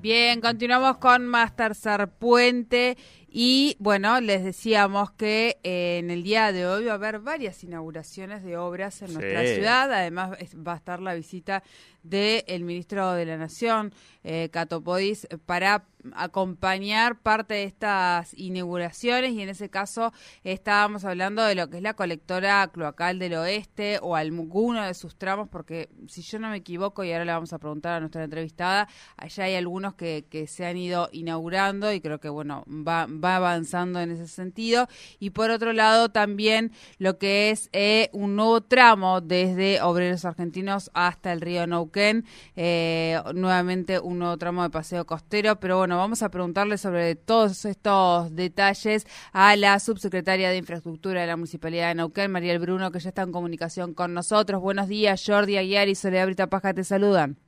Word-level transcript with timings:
Bien, 0.00 0.40
continuamos 0.40 0.98
con 0.98 1.26
más 1.26 1.56
tercer 1.56 2.08
puente 2.08 2.96
y 3.30 3.76
bueno, 3.78 4.20
les 4.20 4.42
decíamos 4.42 5.10
que 5.10 5.58
eh, 5.62 5.98
en 5.98 6.10
el 6.10 6.22
día 6.22 6.50
de 6.50 6.66
hoy 6.66 6.84
va 6.84 6.92
a 6.92 6.94
haber 6.94 7.18
varias 7.18 7.62
inauguraciones 7.62 8.42
de 8.42 8.56
obras 8.56 9.02
en 9.02 9.12
nuestra 9.12 9.44
ciudad. 9.44 9.92
Además 9.92 10.30
va 10.66 10.72
a 10.72 10.76
estar 10.76 11.00
la 11.00 11.14
visita 11.14 11.62
del 12.02 12.64
ministro 12.64 13.12
de 13.12 13.26
la 13.26 13.36
Nación, 13.36 13.92
eh, 14.24 14.48
Catopodis, 14.50 15.26
para 15.46 15.84
acompañar 16.14 17.20
parte 17.20 17.54
de 17.54 17.64
estas 17.64 18.32
inauguraciones 18.38 19.32
y 19.32 19.42
en 19.42 19.48
ese 19.48 19.68
caso 19.68 20.12
estábamos 20.44 21.04
hablando 21.04 21.42
de 21.42 21.54
lo 21.54 21.68
que 21.68 21.78
es 21.78 21.82
la 21.82 21.94
colectora 21.94 22.68
cloacal 22.68 23.18
del 23.18 23.34
oeste 23.34 23.98
o 24.00 24.16
alguno 24.16 24.82
de 24.84 24.94
sus 24.94 25.16
tramos 25.16 25.48
porque 25.48 25.88
si 26.06 26.22
yo 26.22 26.38
no 26.38 26.50
me 26.50 26.58
equivoco 26.58 27.02
y 27.04 27.12
ahora 27.12 27.24
le 27.24 27.32
vamos 27.32 27.52
a 27.52 27.58
preguntar 27.58 27.94
a 27.94 28.00
nuestra 28.00 28.24
entrevistada 28.24 28.88
allá 29.16 29.44
hay 29.44 29.56
algunos 29.56 29.94
que, 29.94 30.24
que 30.30 30.46
se 30.46 30.64
han 30.64 30.76
ido 30.76 31.08
inaugurando 31.12 31.92
y 31.92 32.00
creo 32.00 32.20
que 32.20 32.28
bueno 32.28 32.64
va, 32.68 33.06
va 33.22 33.36
avanzando 33.36 34.00
en 34.00 34.10
ese 34.10 34.28
sentido 34.28 34.88
y 35.18 35.30
por 35.30 35.50
otro 35.50 35.72
lado 35.72 36.08
también 36.08 36.72
lo 36.98 37.18
que 37.18 37.50
es 37.50 37.68
eh, 37.72 38.10
un 38.12 38.36
nuevo 38.36 38.60
tramo 38.60 39.20
desde 39.20 39.82
Obreros 39.82 40.24
Argentinos 40.24 40.90
hasta 40.94 41.32
el 41.32 41.40
río 41.40 41.66
Neuquén 41.66 42.24
eh, 42.56 43.20
nuevamente 43.34 43.98
un 43.98 44.18
nuevo 44.18 44.36
tramo 44.36 44.62
de 44.62 44.70
paseo 44.70 45.06
costero 45.06 45.58
pero 45.60 45.78
bueno 45.78 45.96
vamos 45.96 46.22
a 46.22 46.30
preguntarle 46.30 46.78
sobre 46.78 47.14
todos 47.14 47.64
estos 47.64 48.34
detalles 48.34 49.06
a 49.32 49.56
la 49.56 49.78
subsecretaria 49.80 50.50
de 50.50 50.56
Infraestructura 50.56 51.20
de 51.20 51.26
la 51.26 51.36
Municipalidad 51.36 51.88
de 51.88 51.94
Neuquén, 51.96 52.30
Mariel 52.30 52.58
Bruno, 52.58 52.90
que 52.90 53.00
ya 53.00 53.08
está 53.10 53.22
en 53.22 53.32
comunicación 53.32 53.94
con 53.94 54.14
nosotros. 54.14 54.60
Buenos 54.60 54.88
días, 54.88 55.22
Jordi 55.26 55.56
Aguiar 55.56 55.88
y 55.88 55.94
Soledad 55.94 56.26
Brita 56.26 56.48
Paja 56.48 56.74
te 56.74 56.84
saludan. 56.84 57.47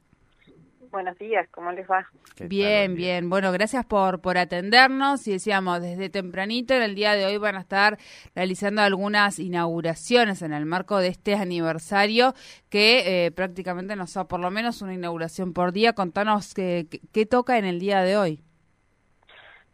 Buenos 0.90 1.16
días, 1.18 1.46
¿cómo 1.52 1.70
les 1.70 1.88
va? 1.88 2.08
Bien, 2.40 2.96
bien. 2.96 3.30
Bueno, 3.30 3.52
gracias 3.52 3.84
por, 3.86 4.20
por 4.20 4.36
atendernos. 4.38 5.26
Y 5.28 5.32
decíamos, 5.32 5.80
desde 5.80 6.10
tempranito, 6.10 6.74
en 6.74 6.82
el 6.82 6.96
día 6.96 7.14
de 7.14 7.26
hoy 7.26 7.36
van 7.36 7.56
a 7.56 7.60
estar 7.60 7.96
realizando 8.34 8.82
algunas 8.82 9.38
inauguraciones 9.38 10.42
en 10.42 10.52
el 10.52 10.66
marco 10.66 10.98
de 10.98 11.08
este 11.08 11.34
aniversario 11.34 12.34
que 12.70 13.26
eh, 13.26 13.30
prácticamente 13.30 13.94
nos 13.94 14.14
da 14.14 14.26
por 14.26 14.40
lo 14.40 14.50
menos 14.50 14.82
una 14.82 14.94
inauguración 14.94 15.52
por 15.52 15.72
día. 15.72 15.92
Contanos 15.92 16.54
qué, 16.54 16.88
qué 17.12 17.24
toca 17.24 17.58
en 17.58 17.66
el 17.66 17.78
día 17.78 18.02
de 18.02 18.16
hoy. 18.16 18.42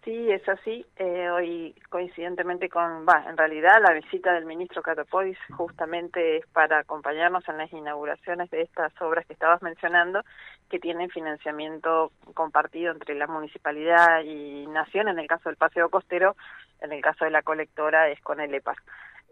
Sí, 0.07 0.31
es 0.31 0.49
así. 0.49 0.87
Eh, 0.99 1.29
hoy, 1.31 1.75
coincidentemente 1.91 2.69
con, 2.69 3.05
va, 3.05 3.25
en 3.29 3.37
realidad 3.37 3.83
la 3.83 3.93
visita 3.93 4.33
del 4.35 4.45
ministro 4.45 4.81
Catopois 4.81 5.37
justamente 5.57 6.37
es 6.37 6.47
para 6.47 6.79
acompañarnos 6.79 7.43
en 7.49 7.59
las 7.59 7.73
inauguraciones 7.73 8.49
de 8.51 8.62
estas 8.62 8.93
obras 9.03 9.27
que 9.27 9.33
estabas 9.33 9.62
mencionando, 9.62 10.23
que 10.71 10.79
tienen 10.79 11.11
financiamiento 11.11 12.12
compartido 12.34 12.93
entre 12.93 13.17
la 13.17 13.27
municipalidad 13.27 14.23
y 14.23 14.69
Nación, 14.69 15.09
en 15.09 15.19
el 15.19 15.27
caso 15.27 15.49
del 15.49 15.57
Paseo 15.57 15.91
Costero, 15.91 16.37
en 16.83 16.93
el 16.93 17.03
caso 17.03 17.25
de 17.25 17.33
la 17.33 17.43
colectora 17.43 18.09
es 18.09 18.21
con 18.21 18.39
el 18.39 18.55
EPAS. 18.55 18.77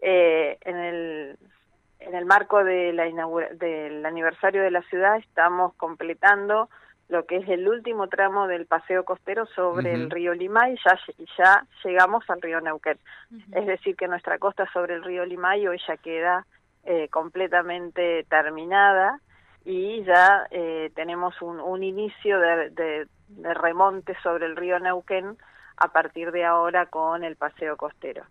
Eh, 0.01 0.57
en 0.59 0.75
el 0.75 1.37
en 2.01 2.15
el 2.15 2.25
marco 2.25 2.65
de 2.65 2.91
la 2.91 3.05
del 3.53 4.05
aniversario 4.05 4.61
de 4.61 4.71
la 4.71 4.81
ciudad 4.81 5.15
estamos 5.19 5.73
completando 5.75 6.69
lo 7.07 7.25
que 7.25 7.37
es 7.37 7.49
el 7.49 7.67
último 7.67 8.07
tramo 8.07 8.47
del 8.47 8.65
paseo 8.65 9.05
costero 9.05 9.45
sobre 9.47 9.93
el 9.93 10.09
río 10.09 10.33
Limay, 10.33 10.75
ya, 10.83 10.99
ya 11.37 11.63
llegamos 11.83 12.27
al 12.29 12.41
río 12.41 12.61
Neuquén. 12.61 12.97
Es 13.51 13.67
decir, 13.67 13.95
que 13.95 14.07
nuestra 14.07 14.39
costa 14.39 14.67
sobre 14.73 14.95
el 14.95 15.03
río 15.03 15.25
Limay 15.25 15.67
hoy 15.67 15.79
ya 15.87 15.97
queda 15.97 16.45
eh, 16.83 17.07
completamente 17.09 18.25
terminada 18.29 19.19
y 19.63 20.03
ya 20.03 20.47
eh, 20.49 20.91
tenemos 20.95 21.41
un, 21.41 21.59
un 21.59 21.83
inicio 21.83 22.39
de, 22.39 22.69
de, 22.71 23.07
de 23.29 23.53
remonte 23.53 24.15
sobre 24.23 24.47
el 24.47 24.55
río 24.55 24.79
Neuquén 24.79 25.37
a 25.77 25.89
partir 25.89 26.31
de 26.31 26.45
ahora 26.45 26.87
con 26.87 27.23
el 27.23 27.35
paseo 27.35 27.77
costero. 27.77 28.23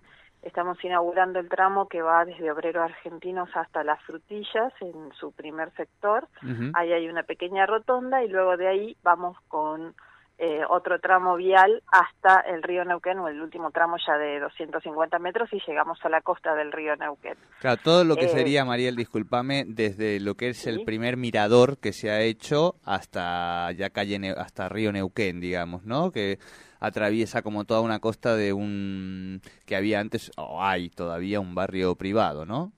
Estamos 0.44 0.82
inaugurando 0.84 1.38
el 1.38 1.48
tramo 1.48 1.88
que 1.88 2.02
va 2.02 2.26
desde 2.26 2.50
Obreros 2.50 2.84
Argentinos 2.84 3.48
hasta 3.54 3.82
Las 3.82 4.02
Frutillas 4.02 4.74
en 4.80 5.10
su 5.18 5.32
primer 5.32 5.70
sector. 5.72 6.28
Ahí 6.74 6.92
hay 6.92 7.08
una 7.08 7.22
pequeña 7.22 7.64
rotonda 7.64 8.22
y 8.22 8.28
luego 8.28 8.58
de 8.58 8.68
ahí 8.68 8.96
vamos 9.02 9.38
con 9.48 9.94
eh, 10.36 10.62
otro 10.68 10.98
tramo 10.98 11.36
vial 11.36 11.82
hasta 11.86 12.40
el 12.40 12.62
río 12.62 12.84
Neuquén, 12.84 13.18
o 13.20 13.28
el 13.28 13.40
último 13.40 13.70
tramo 13.70 13.96
ya 14.04 14.18
de 14.18 14.40
250 14.40 15.18
metros 15.20 15.48
y 15.52 15.60
llegamos 15.66 15.98
a 16.02 16.08
la 16.08 16.20
costa 16.22 16.54
del 16.54 16.72
río 16.72 16.96
Neuquén. 16.96 17.36
Claro, 17.60 17.80
todo 17.82 18.04
lo 18.04 18.16
que 18.16 18.24
eh, 18.24 18.28
sería, 18.28 18.64
Mariel, 18.64 18.96
discúlpame, 18.96 19.64
desde 19.66 20.18
lo 20.18 20.34
que 20.34 20.48
es 20.48 20.66
el 20.66 20.84
primer 20.84 21.16
mirador 21.16 21.78
que 21.78 21.92
se 21.92 22.10
ha 22.10 22.20
hecho 22.20 22.74
hasta 22.84 23.70
ya 23.72 23.90
calle, 23.90 24.34
hasta 24.36 24.68
río 24.68 24.90
Neuquén, 24.90 25.40
digamos, 25.40 25.84
¿no? 25.84 26.10
Que 26.10 26.38
atraviesa 26.80 27.42
como 27.42 27.64
toda 27.64 27.80
una 27.80 28.00
costa 28.00 28.34
de 28.34 28.52
un 28.52 29.40
que 29.66 29.76
había 29.76 30.00
antes 30.00 30.32
o 30.36 30.62
hay 30.62 30.90
todavía 30.90 31.40
un 31.40 31.54
barrio 31.54 31.94
privado, 31.94 32.44
¿no? 32.44 32.72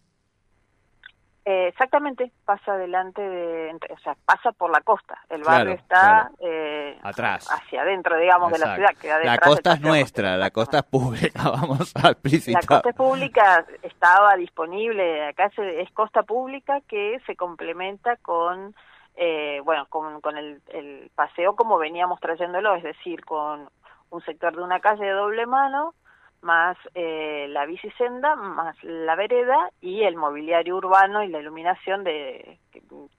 Eh, 1.49 1.69
exactamente, 1.69 2.33
pasa 2.45 2.73
adelante 2.73 3.23
de, 3.23 3.73
o 3.91 3.99
sea, 4.01 4.17
pasa 4.25 4.51
por 4.51 4.69
la 4.69 4.81
costa. 4.81 5.17
El 5.29 5.45
barrio 5.45 5.75
está 5.75 6.29
eh, 6.41 6.99
atrás, 7.05 7.49
hacia 7.49 7.83
adentro, 7.83 8.19
digamos, 8.19 8.51
de 8.51 8.59
la 8.59 8.75
ciudad. 8.75 9.23
la 9.23 9.39
costa 9.39 9.75
es 9.75 9.81
nuestra, 9.81 10.37
la 10.37 10.51
costa 10.51 10.79
es 10.79 10.83
pública, 10.83 11.43
vamos 11.45 11.95
a 11.95 12.11
explicitar. 12.11 12.65
La 12.65 12.67
costa 12.67 12.91
es 12.91 12.97
pública 12.97 13.65
estaba 13.83 14.35
disponible, 14.35 15.29
acá 15.29 15.49
es, 15.57 15.89
costa 15.93 16.25
pública 16.25 16.81
que 16.81 17.21
se 17.27 17.37
complementa 17.37 18.17
con, 18.17 18.75
eh, 19.15 19.61
bueno, 19.65 19.87
con, 19.89 20.21
con 20.21 20.37
el, 20.37 20.61
el 20.73 21.13
paseo 21.15 21.55
como 21.55 21.79
veníamos 21.79 22.19
trayéndolo, 22.19 22.75
es 22.75 22.83
decir, 22.83 23.25
con 23.25 23.71
un 24.11 24.25
sector 24.25 24.57
de 24.57 24.65
una 24.65 24.81
calle 24.81 25.05
de 25.05 25.13
doble 25.13 25.47
mano, 25.47 25.95
más 26.43 26.77
eh, 26.95 27.47
la 27.49 27.67
bicisenda, 27.67 28.37
más 28.37 28.77
la 28.83 29.17
vereda 29.17 29.71
y 29.81 30.03
el 30.03 30.17
mobiliario 30.17 30.77
urbano 30.77 31.23
y 31.23 31.29
la 31.29 31.41
iluminación 31.41 32.05
de 32.05 32.59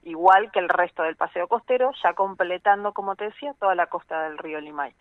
igual 0.04 0.50
que 0.52 0.60
el 0.60 0.68
resto 0.68 1.02
del 1.02 1.16
paseo 1.16 1.48
costero, 1.48 1.90
ya 2.02 2.14
completando, 2.14 2.92
como 2.92 3.16
te 3.16 3.24
decía, 3.24 3.54
toda 3.58 3.74
la 3.74 3.86
costa 3.86 4.22
del 4.24 4.38
río 4.38 4.60
Limay. 4.60 4.94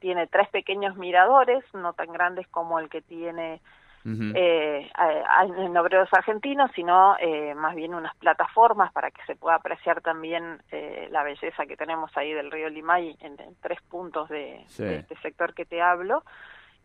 Tiene 0.00 0.26
tres 0.26 0.48
pequeños 0.48 0.96
miradores, 0.96 1.64
no 1.74 1.92
tan 1.92 2.12
grandes 2.12 2.46
como 2.48 2.78
el 2.78 2.88
que 2.88 3.02
tiene 3.02 3.60
eh, 4.04 4.90
en 4.94 5.76
Obreros 5.76 6.12
Argentinos, 6.12 6.70
sino 6.74 7.16
eh, 7.20 7.54
más 7.54 7.74
bien 7.76 7.94
unas 7.94 8.14
plataformas 8.16 8.92
para 8.92 9.10
que 9.12 9.22
se 9.26 9.36
pueda 9.36 9.56
apreciar 9.56 10.00
también 10.00 10.60
eh, 10.72 11.08
la 11.12 11.22
belleza 11.22 11.66
que 11.66 11.76
tenemos 11.76 12.10
ahí 12.16 12.32
del 12.32 12.50
río 12.50 12.68
Limay 12.68 13.16
en, 13.20 13.36
tres 13.60 13.80
puntos 13.82 14.28
de, 14.28 14.62
este 14.62 15.16
sector 15.22 15.54
que 15.54 15.64
te 15.64 15.80
hablo. 15.80 16.24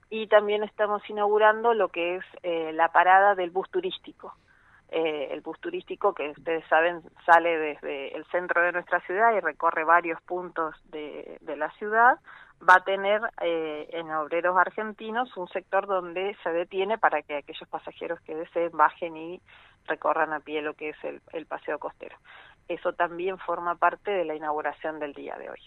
Y 0.09 0.27
también 0.27 0.63
estamos 0.63 1.01
inaugurando 1.09 1.73
lo 1.73 1.89
que 1.89 2.17
es 2.17 2.25
eh, 2.43 2.71
la 2.73 2.89
parada 2.91 3.35
del 3.35 3.49
bus 3.49 3.69
turístico. 3.69 4.33
Eh, 4.89 5.29
el 5.31 5.41
bus 5.41 5.59
turístico 5.59 6.13
que 6.13 6.29
ustedes 6.29 6.65
saben 6.69 7.01
sale 7.25 7.57
desde 7.57 8.15
el 8.15 8.23
centro 8.27 8.61
de 8.61 8.71
nuestra 8.71 9.01
ciudad 9.01 9.35
y 9.35 9.41
recorre 9.41 9.83
varios 9.83 10.21
puntos 10.21 10.75
de, 10.85 11.37
de 11.41 11.57
la 11.57 11.69
ciudad 11.71 12.19
va 12.67 12.75
a 12.75 12.83
tener 12.83 13.21
eh, 13.41 13.87
en 13.91 14.09
Obreros 14.11 14.57
Argentinos 14.57 15.35
un 15.37 15.47
sector 15.49 15.87
donde 15.87 16.35
se 16.43 16.51
detiene 16.51 16.97
para 16.97 17.21
que 17.21 17.37
aquellos 17.37 17.67
pasajeros 17.69 18.19
que 18.21 18.35
deseen 18.35 18.71
bajen 18.71 19.15
y 19.15 19.41
recorran 19.85 20.33
a 20.33 20.39
pie 20.39 20.61
lo 20.61 20.73
que 20.73 20.89
es 20.89 21.03
el, 21.03 21.21
el 21.33 21.45
paseo 21.45 21.79
costero. 21.79 22.17
Eso 22.67 22.93
también 22.93 23.37
forma 23.37 23.75
parte 23.75 24.11
de 24.11 24.25
la 24.25 24.35
inauguración 24.35 24.99
del 24.99 25.13
día 25.13 25.35
de 25.37 25.49
hoy. 25.49 25.59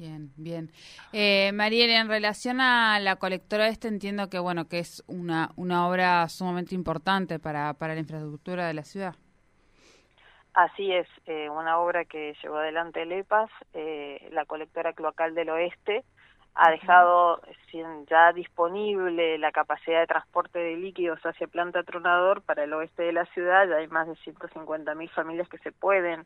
Bien, 0.00 0.32
bien. 0.38 0.70
Eh, 1.12 1.52
Mariel, 1.52 1.90
en 1.90 2.08
relación 2.08 2.62
a 2.62 2.98
la 3.00 3.16
colectora 3.16 3.68
este, 3.68 3.86
entiendo 3.86 4.30
que 4.30 4.38
bueno 4.38 4.66
que 4.66 4.78
es 4.78 5.04
una, 5.06 5.50
una 5.56 5.86
obra 5.86 6.26
sumamente 6.30 6.74
importante 6.74 7.38
para, 7.38 7.74
para 7.74 7.92
la 7.92 8.00
infraestructura 8.00 8.66
de 8.66 8.72
la 8.72 8.82
ciudad. 8.84 9.14
Así 10.54 10.90
es, 10.90 11.06
eh, 11.26 11.50
una 11.50 11.78
obra 11.78 12.06
que 12.06 12.34
llevó 12.42 12.56
adelante 12.56 13.02
el 13.02 13.12
EPAS, 13.12 13.50
eh, 13.74 14.26
la 14.32 14.46
colectora 14.46 14.94
cloacal 14.94 15.34
del 15.34 15.50
oeste, 15.50 16.02
ha 16.54 16.70
dejado 16.70 17.42
ya 18.08 18.32
disponible 18.32 19.36
la 19.36 19.52
capacidad 19.52 20.00
de 20.00 20.06
transporte 20.06 20.58
de 20.58 20.76
líquidos 20.76 21.20
hacia 21.24 21.46
planta 21.46 21.82
tronador 21.82 22.40
para 22.40 22.64
el 22.64 22.72
oeste 22.72 23.02
de 23.02 23.12
la 23.12 23.26
ciudad, 23.26 23.68
ya 23.68 23.76
hay 23.76 23.88
más 23.88 24.08
de 24.08 24.14
150.000 24.14 25.10
familias 25.10 25.48
que 25.50 25.58
se 25.58 25.72
pueden 25.72 26.24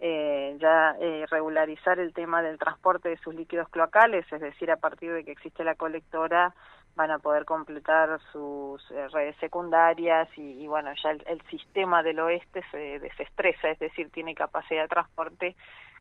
eh, 0.00 0.56
ya 0.60 0.96
eh, 1.00 1.24
regularizar 1.30 1.98
el 1.98 2.12
tema 2.12 2.42
del 2.42 2.58
transporte 2.58 3.08
de 3.08 3.16
sus 3.18 3.34
líquidos 3.34 3.68
cloacales, 3.68 4.30
es 4.32 4.40
decir, 4.40 4.70
a 4.70 4.76
partir 4.76 5.12
de 5.12 5.24
que 5.24 5.32
existe 5.32 5.64
la 5.64 5.76
colectora 5.76 6.54
van 6.96 7.10
a 7.10 7.18
poder 7.18 7.44
completar 7.44 8.20
sus 8.30 8.88
eh, 8.92 9.08
redes 9.08 9.36
secundarias 9.38 10.28
y, 10.36 10.66
bueno, 10.68 10.92
ya 11.02 11.10
el, 11.10 11.42
sistema 11.50 12.04
del 12.04 12.20
oeste 12.20 12.62
se 12.70 13.00
desestresa, 13.00 13.70
es 13.70 13.78
decir, 13.80 14.10
tiene 14.10 14.34
capacidad 14.34 14.82
de 14.82 14.88
transporte 14.88 15.56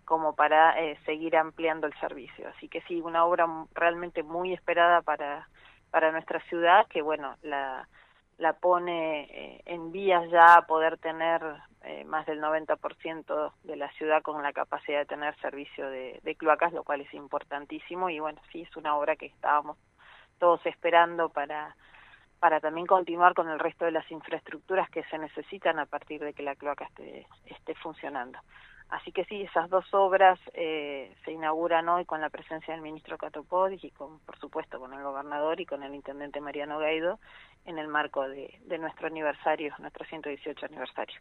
como 0.05 0.35
para 0.35 0.75
seguir 1.05 1.35
ampliando 1.35 1.87
el 1.87 1.93
servicio. 1.99 2.47
Así 2.49 2.67
que 2.67 2.81
sí, 2.81 3.01
una 3.01 3.25
obra 3.25 3.47
realmente 3.73 4.21
muy 4.21 4.53
esperada 4.53 5.01
para, 5.01 5.47
para 5.89 6.11
nuestra 6.11 6.41
ciudad, 6.41 6.85
que 6.87 7.01
bueno, 7.01 7.35
la, 7.41 7.87
la 8.37 8.53
pone 8.53 9.23
eh, 9.23 9.61
en 9.65 9.91
vías 9.91 10.29
ya 10.29 10.55
a 10.55 10.65
poder 10.65 10.97
tener 10.97 11.41
eh, 11.83 12.03
más 12.05 12.25
del 12.25 12.41
90% 12.41 13.53
de 13.63 13.75
la 13.75 13.91
ciudad 13.93 14.21
con 14.21 14.41
la 14.41 14.53
capacidad 14.53 14.99
de 14.99 15.05
tener 15.05 15.35
servicio 15.39 15.89
de, 15.89 16.35
cloacas, 16.37 16.73
lo 16.73 16.83
cual 16.83 17.01
es 17.01 17.13
importantísimo 17.13 18.09
y 18.09 18.19
bueno, 18.19 18.41
sí 18.51 18.61
es 18.61 18.75
una 18.75 18.95
obra 18.95 19.15
que 19.15 19.27
estábamos 19.27 19.77
todos 20.39 20.65
esperando 20.65 21.29
para 21.29 21.75
para 22.39 22.59
también 22.59 22.85
continuar 22.85 23.33
con 23.33 23.47
el 23.47 23.57
resto 23.57 23.85
de 23.85 23.91
las 23.91 24.11
infraestructuras 24.11 24.89
que 24.89 25.05
se 25.05 25.17
necesitan 25.17 25.79
a 25.79 25.85
partir 25.85 26.21
de 26.21 26.33
que 26.33 26.43
la 26.43 26.55
cloaca 26.55 26.83
esté, 26.83 27.25
esté 27.45 27.73
funcionando. 27.75 28.37
Así 28.89 29.11
que 29.11 29.25
sí, 29.25 29.41
esas 29.41 29.69
dos 29.69 29.85
obras 29.93 30.39
eh, 30.53 31.11
se 31.25 31.31
inauguran 31.31 31.89
hoy 31.89 32.05
con 32.05 32.21
la 32.21 32.29
presencia 32.29 32.73
del 32.73 32.83
ministro 32.83 33.17
Catopodis 33.17 33.83
y 33.83 33.89
con, 33.89 34.19
por 34.19 34.37
supuesto, 34.37 34.79
con 34.79 34.93
el 34.93 35.01
gobernador 35.01 35.59
y 35.59 35.65
con 35.65 35.81
el 35.83 35.95
intendente 35.95 36.39
Mariano 36.41 36.77
Gaido 36.79 37.19
en 37.65 37.77
el 37.77 37.87
marco 37.87 38.27
de, 38.27 38.77
nuestro 38.79 39.07
aniversario, 39.07 39.73
nuestro 39.79 40.05
118 40.05 40.65
aniversario. 40.65 41.15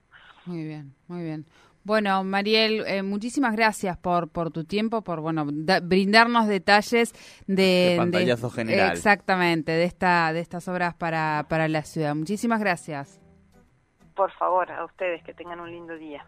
Muy 0.45 0.65
bien, 0.65 0.95
muy 1.09 1.23
bien. 1.23 1.47
Bueno, 1.85 2.23
Mariel, 2.23 2.85
eh, 2.87 3.03
muchísimas 3.03 3.57
gracias 3.57 3.97
por, 3.97 4.29
por 4.29 4.51
tu 4.51 4.65
tiempo, 4.65 5.03
por 5.03 5.21
bueno 5.21 5.45
brindarnos 5.47 6.47
detalles 6.47 7.13
de, 7.47 7.95
pantallazo 7.97 8.51
general. 8.51 8.93
Exactamente, 8.93 9.73
de 9.73 9.85
esta 9.85 10.33
de 10.33 10.41
estas 10.41 10.69
obras 10.69 10.95
para, 10.95 11.47
para 11.49 11.67
la 11.69 11.83
ciudad. 11.83 12.15
Muchísimas 12.15 12.61
gracias. 12.61 13.21
Por 14.15 14.31
favor, 14.33 14.71
a 14.71 14.85
ustedes 14.85 15.23
que 15.25 15.35
tengan 15.35 15.59
un 15.59 15.71
lindo 15.71 15.97
día. 15.97 16.25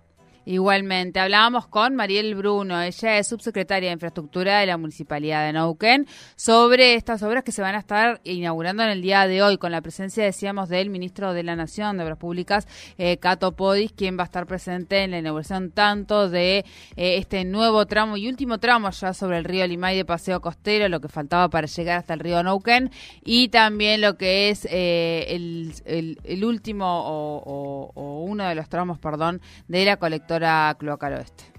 Igualmente, 0.46 1.20
hablábamos 1.20 1.66
con 1.68 1.94
Mariel 1.94 2.34
Bruno, 2.34 2.78
ella 2.82 3.16
es 3.16 3.28
subsecretaria 3.28 3.88
de 3.88 3.94
Infraestructura 3.94 4.58
de 4.58 4.66
la 4.66 4.76
Municipalidad 4.76 5.46
de 5.46 5.54
Neuquén, 5.54 6.06
sobre 6.36 6.96
estas 6.96 7.22
obras 7.22 7.44
que 7.44 7.52
se 7.52 7.62
van 7.62 7.74
a 7.74 7.78
estar 7.78 8.20
inaugurando 8.24 8.82
en 8.82 8.90
el 8.90 9.00
día 9.00 9.26
de 9.26 9.42
hoy, 9.42 9.56
con 9.56 9.72
la 9.72 9.80
presencia, 9.80 10.22
decíamos, 10.22 10.68
del 10.68 10.90
ministro 10.90 11.32
de 11.32 11.44
la 11.44 11.56
Nación 11.56 11.96
de 11.96 12.04
Obras 12.04 12.18
Públicas, 12.18 12.68
eh, 12.98 13.16
Cato 13.16 13.52
Podis, 13.52 13.92
quien 13.92 14.18
va 14.18 14.24
a 14.24 14.26
estar 14.26 14.46
presente 14.46 15.02
en 15.02 15.12
la 15.12 15.18
inauguración 15.18 15.70
tanto 15.70 16.28
de 16.28 16.58
eh, 16.58 16.64
este 17.16 17.46
nuevo 17.46 17.86
tramo 17.86 18.18
y 18.18 18.28
último 18.28 18.58
tramo 18.58 18.90
ya 18.90 19.14
sobre 19.14 19.38
el 19.38 19.44
río 19.44 19.66
Limay 19.66 19.96
de 19.96 20.04
Paseo 20.04 20.42
Costero, 20.42 20.90
lo 20.90 21.00
que 21.00 21.08
faltaba 21.08 21.48
para 21.48 21.66
llegar 21.66 22.00
hasta 22.00 22.12
el 22.12 22.20
río 22.20 22.42
Neuquén, 22.42 22.90
y 23.24 23.48
también 23.48 24.02
lo 24.02 24.18
que 24.18 24.50
es 24.50 24.68
eh, 24.70 25.24
el, 25.26 26.44
último 26.44 26.84
o, 26.86 27.90
o 27.94 28.24
uno 28.24 28.46
de 28.46 28.54
los 28.54 28.68
tramos, 28.68 28.98
perdón, 28.98 29.40
de 29.68 29.86
la 29.86 29.96
colectora 29.96 30.33
Cloacal 30.78 31.12
Oeste. 31.14 31.53